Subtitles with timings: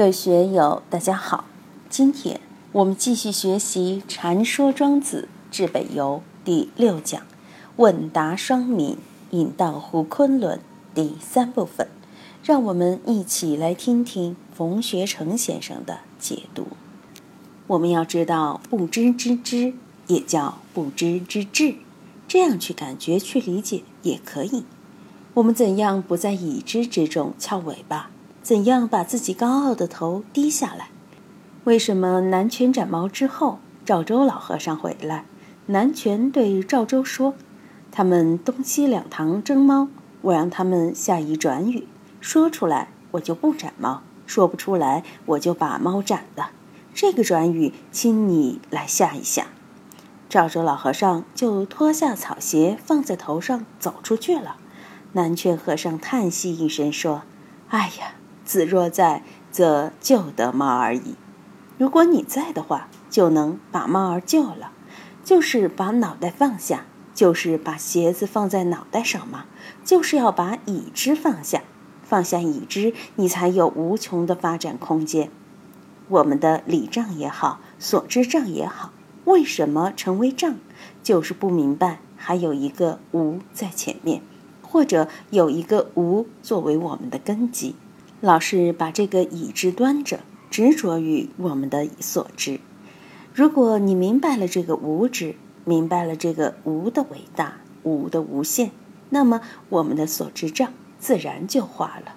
[0.00, 1.44] 各位学友，大家好。
[1.90, 2.40] 今天
[2.72, 7.20] 我们继续学习《禅说庄子治北游》第六讲
[7.76, 8.96] “问答双敏，
[9.32, 10.58] 引道乎昆仑”
[10.94, 11.86] 第三部分。
[12.42, 16.68] 让我们一起来听听冯学成先生的解读。
[17.66, 19.74] 我们要知道，不知之知
[20.06, 21.74] 也叫不知之智，
[22.26, 24.64] 这样去感觉、去理解也可以。
[25.34, 28.08] 我们怎样不在已知之中翘尾巴？
[28.42, 30.88] 怎样把自己高傲的头低下来？
[31.64, 35.26] 为什么南拳斩毛之后，赵州老和尚回来，
[35.66, 37.34] 南拳对赵州说
[37.92, 39.88] ：“他们东西两堂争猫，
[40.22, 41.86] 我让他们下一转语，
[42.20, 46.50] 说出来我就不斩猫；说不出来，我就把猫斩了。
[46.94, 49.48] 这个转语，请你来下一下。”
[50.30, 54.56] 赵州老和尚就脱下草鞋放在头上走出去了。
[55.12, 57.22] 南拳和尚叹息一声说
[57.68, 58.14] ：“哎呀！”
[58.50, 59.22] 子若在，
[59.52, 61.14] 则救得猫而已。
[61.78, 64.72] 如果你在的话，就能把猫儿救了。
[65.22, 66.84] 就是把脑袋放下，
[67.14, 69.44] 就是把鞋子放在脑袋上嘛？
[69.84, 71.62] 就是要把已知放下，
[72.02, 75.30] 放下已知，你才有无穷的发展空间。
[76.08, 78.90] 我们的理障也好，所知障也好，
[79.26, 80.56] 为什么成为障？
[81.04, 84.22] 就是不明白还有一个无在前面，
[84.60, 87.76] 或者有一个无作为我们的根基。
[88.20, 92.60] 老是把这个已知端着，执着于我们的所知。
[93.32, 98.72] 如果你明白了这个无知，明白了这个无的伟大、无的无限，
[99.08, 102.14] 那么我们的所知障自然就化了。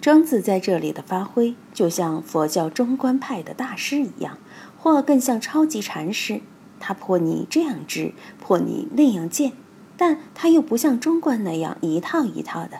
[0.00, 4.38] 庄子在这里的发挥，就像佛教中观派的大师一样，
[4.78, 6.40] 或更像超级禅师。
[6.80, 9.52] 他破你这样知，破你那样见，
[9.96, 12.78] 但他又不像中观那样一套一套的。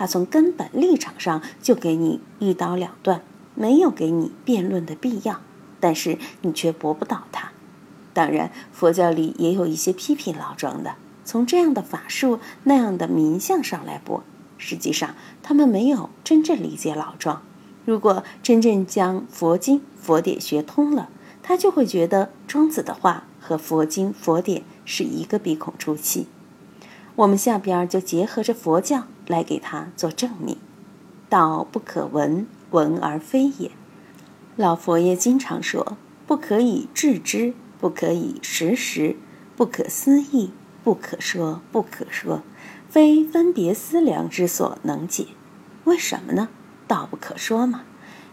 [0.00, 3.20] 他从根本立场上就给你一刀两断，
[3.54, 5.42] 没有给你辩论的必要，
[5.78, 7.52] 但是你却驳不倒他。
[8.14, 10.94] 当然，佛教里也有一些批评老庄的，
[11.26, 14.24] 从这样的法术、那样的名相上来驳。
[14.56, 17.42] 实际上，他们没有真正理解老庄。
[17.84, 21.10] 如果真正将佛经、佛典学通了，
[21.42, 26.26] 他就会觉得庄子的话和佛经、佛典是一个鼻孔出气。
[27.16, 30.56] 我们下边就结合着佛教来给他做证明：
[31.28, 33.70] 道不可闻，闻而非也。
[34.56, 35.96] 老佛爷经常说：
[36.26, 39.14] 不可以致知，不可以识时，
[39.56, 40.50] 不可思议，
[40.82, 42.42] 不可说不可说，
[42.88, 45.28] 非分别思量之所能解。
[45.84, 46.48] 为什么呢？
[46.88, 47.82] 道不可说嘛，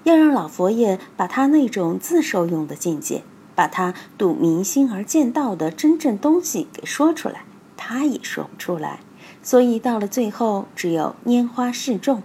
[0.03, 3.22] 要让老佛爷把他那种自受用的境界，
[3.53, 7.44] 把他度民心而见道的真正东西给说出来。
[7.80, 9.02] 他也说不出来，
[9.47, 12.22] 所以到了最后，只有拈花示众，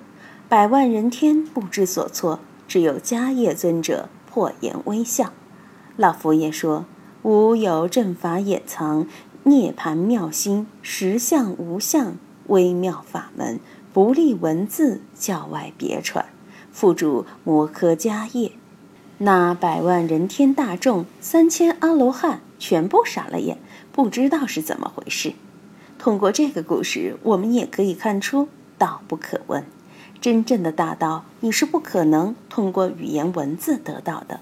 [0.48, 5.32] 百万人天不知所措，只有迦叶尊者破颜微笑。
[5.96, 6.84] 老佛爷说
[7.22, 9.06] ：“吾有正法掩藏，
[9.44, 12.16] 涅盘妙心，实相无相，
[12.48, 13.60] 微妙法门，
[13.92, 16.26] 不立文字，教外别传。
[16.72, 18.50] 付诸摩诃迦叶，
[19.18, 23.58] 那百万人天大众，三千阿罗汉全部傻了眼，
[23.92, 25.34] 不知道是怎么回事。”
[26.02, 29.64] 通过这个故事，我们也可以看出道不可闻。
[30.20, 34.40] 真正的大道，你是不可能通过语言文字得到的。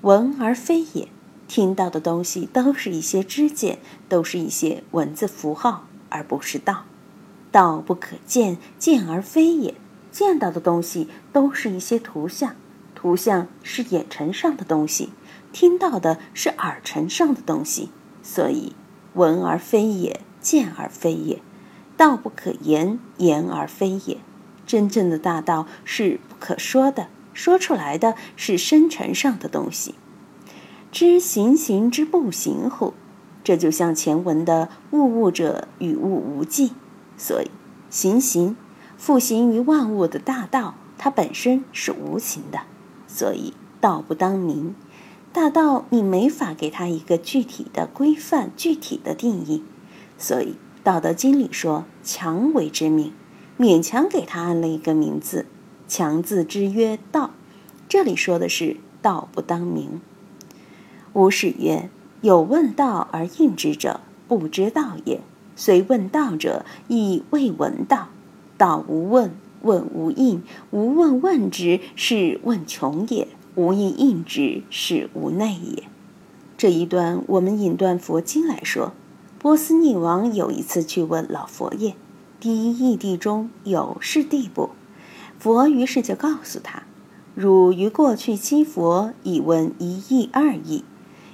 [0.00, 1.08] 闻而非也，
[1.46, 6.84] 听到的东西都是一些知见，都是一些文字符号，而不是道。
[7.52, 9.74] 道不可见，见而非也。
[10.10, 12.56] 见到的东西都是一些图像，
[12.94, 15.10] 图像是眼尘上的东西，
[15.52, 17.90] 听到的是耳尘上的东西，
[18.22, 18.72] 所以
[19.12, 20.20] 闻而非也。
[20.46, 21.42] 见而非也，
[21.96, 24.18] 道不可言，言而非也。
[24.64, 29.96] 真正的大道是不可说的，说出来的是深沉上的东西。
[30.92, 32.94] 知行行之不行乎？
[33.42, 36.74] 这就像前文的物物者与物无际。
[37.16, 37.50] 所以
[37.90, 38.56] 行行，
[38.96, 42.60] 复行于万物的大道，它本身是无形的。
[43.08, 44.76] 所以道不当名，
[45.32, 49.64] 大道你没法给它一个具体的规范、具体的定义。
[50.18, 50.52] 所以，
[50.82, 53.12] 《道德经》里说“强为之名”，
[53.58, 55.46] 勉强给他安了一个名字
[55.86, 57.32] ，“强”字之曰“道”。
[57.88, 60.00] 这里说的是“道不当名”。
[61.12, 61.90] 吾使曰
[62.22, 65.18] ：“有问道而应之者，不知道也；
[65.54, 68.08] 虽问道者，亦未闻道。
[68.58, 75.84] 道无问，问无应，无问问之，是问穷也；无应应之，是无内也。”
[76.56, 78.92] 这一段，我们引断佛经来说。
[79.46, 81.94] 波斯匿王有一次去问老佛爷
[82.40, 84.70] ：“第一义谛中有是地不？”
[85.38, 86.82] 佛于是就告诉他
[87.36, 90.82] ：“汝于过去七佛已问一义二义。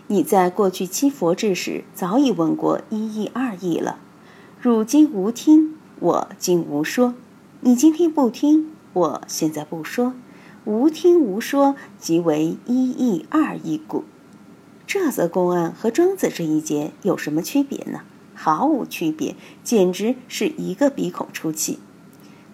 [0.08, 3.98] 你在过去七佛之时早已问过一义二义了。
[4.60, 7.14] 汝今无听，我今无说。
[7.62, 10.12] 你今天不听，我现在不说。
[10.66, 14.04] 无听无说，即为一义二义故。
[14.94, 18.02] 这则公案和庄子这一节有什么区别呢？
[18.34, 19.34] 毫无区别，
[19.64, 21.78] 简直是一个鼻孔出气。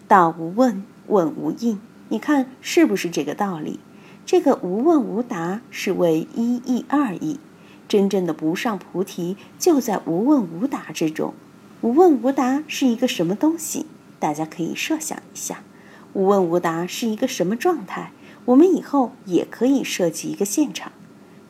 [0.06, 1.80] 道无问，问无应，
[2.10, 3.80] 你看是不是这个道理？
[4.24, 7.40] 这个无问无答是为一义二义，
[7.88, 11.34] 真正的不上菩提就在无问无答之中。
[11.80, 13.86] 无问无答是一个什么东西？
[14.20, 15.64] 大家可以设想一下，
[16.12, 18.12] 无问无答是一个什么状态？
[18.44, 20.92] 我们以后也可以设计一个现场。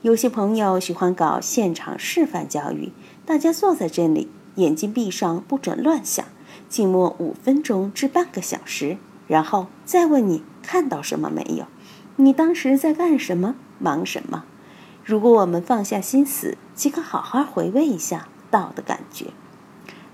[0.03, 2.93] 有些朋友喜欢搞现场示范教育，
[3.27, 6.25] 大家坐在这里，眼睛闭上，不准乱想，
[6.69, 11.67] 静默五分钟至半个小时，然后再问你看到什么没有？
[12.15, 13.57] 你当时在干什么？
[13.81, 14.45] 忙什么？
[15.05, 19.27] 如果我们放下心思，即可好好回味一下道的感觉。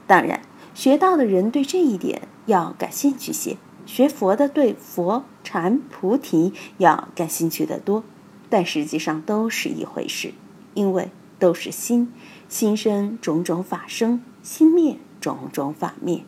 [0.07, 0.41] 当然，
[0.73, 8.03] 学道的人对这一点要感兴趣些，学佛的对佛、禅、菩提要感兴趣的多。
[8.49, 10.33] 但实际上都是一回事，
[10.75, 12.13] 因为都是心，
[12.49, 16.23] 心生种种法生，心灭种种法灭。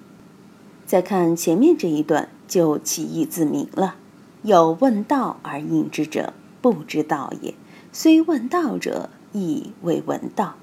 [0.85, 3.97] 再看前面这一段，就其义自明了：
[4.43, 7.55] 有问道而应之者，不知道也；
[7.93, 10.55] 虽问道者，亦未闻道。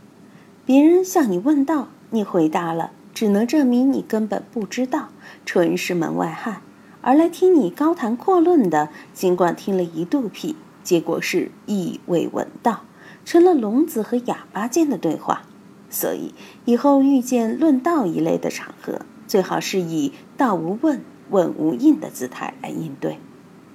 [0.65, 5.09] 别人向你问道，你回答了，只能证明你根本不知道，
[5.45, 6.61] 纯是门外汉；
[7.01, 10.55] 而来听你高谈阔论的，尽管听了一肚皮。
[10.83, 12.81] 结果是亦未闻道，
[13.25, 15.43] 成了聋子和哑巴间的对话。
[15.89, 16.33] 所以
[16.65, 23.19] 以后遇见论道一类的场合，最好是以道无问，问无应的姿态来应对。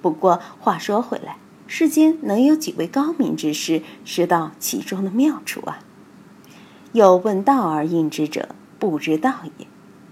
[0.02, 5.78] 不过话说回来，世间能有几位高明之士知道其中的妙处啊？
[6.92, 9.66] 有问道而应之者，不知道也。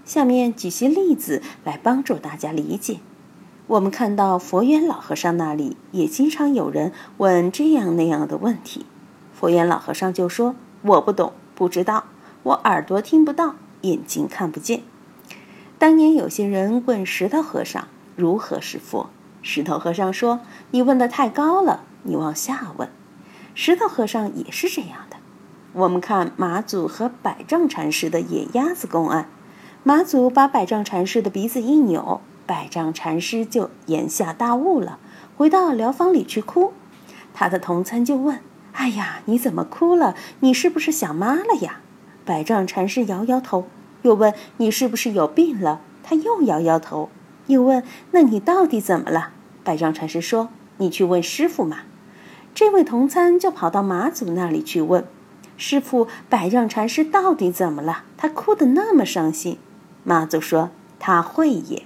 [0.05, 2.99] 下面举些例子来帮助大家理解。
[3.67, 8.85] 我们看到佛缘老和尚那里也经常有人问这样那样的问题，
[9.33, 12.05] 佛缘老和尚就说：“我不懂，不知道，
[12.43, 14.83] 我耳朵听不到，眼睛看不见。”
[15.77, 19.09] 当年有些人问石头和尚如何是佛，
[19.41, 20.39] 石头和尚说
[20.71, 22.89] ：“你问的太高了，你往下问。”
[23.53, 25.17] 石头和尚也是这样的。
[25.73, 29.27] 我们看马祖和百丈禅师的野鸭子公案，
[29.83, 32.21] 马祖把百丈禅师的鼻子一扭。
[32.47, 34.97] 百丈禅师就言下大悟了，
[35.35, 36.73] 回到疗房里去哭。
[37.33, 38.39] 他的同参就问
[38.73, 40.15] ：“哎呀，你怎么哭了？
[40.39, 41.81] 你是不是想妈了呀？”
[42.23, 43.67] 百丈禅师摇摇头，
[44.03, 47.09] 又问：“你是不是有病了？”他又摇摇头，
[47.47, 49.31] 又问：“那你到底怎么了？”
[49.65, 50.47] 百丈禅师说
[50.77, 51.79] ：“你去问师傅嘛。”
[52.55, 55.05] 这位同参就跑到马祖那里去问
[55.57, 58.05] ：“师傅，百丈禅师到底怎么了？
[58.15, 59.59] 他哭得那么伤心。”
[60.05, 61.83] 马祖说：“他会也。”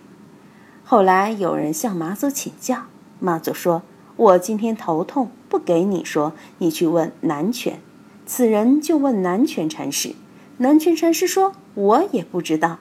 [0.91, 2.87] 后来有人向马祖请教，
[3.21, 3.81] 马祖说
[4.17, 7.79] ：“我今天头痛，不给你说，你去问南泉。”
[8.27, 10.15] 此人就问南泉禅师，
[10.57, 12.79] 南泉禅师说：“我也不知道。”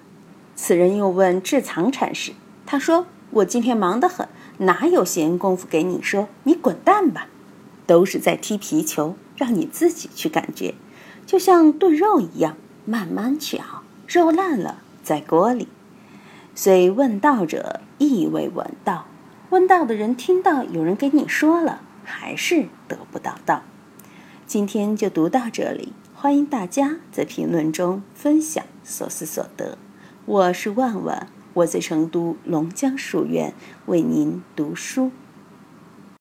[0.57, 2.33] 此人又问智藏禅师，
[2.67, 4.27] 他说：“我今天忙得很，
[4.59, 6.27] 哪有闲工夫给你说？
[6.43, 7.29] 你滚蛋吧！”
[7.87, 10.75] 都是在踢皮球，让你自己去感觉，
[11.25, 15.69] 就像炖肉一样，慢慢去熬，肉烂了在锅里。
[16.63, 19.07] 虽问道者，亦未闻道。
[19.49, 23.63] 问道的人听到有人给你说了，还是得不到道。
[24.45, 29.79] 今天就读到这里，欢迎大家在评论中分享所思所得。
[30.27, 33.55] 我是万万，我在成都龙江书院
[33.87, 35.13] 为您读书。